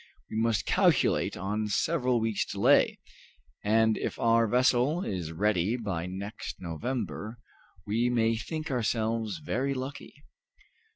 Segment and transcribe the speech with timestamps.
[0.31, 2.97] We must calculate on several weeks delay,
[3.63, 7.37] and if our vessel is ready by next November
[7.85, 10.15] we may think ourselves very lucky."